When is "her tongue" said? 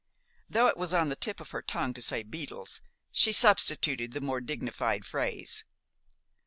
1.51-1.93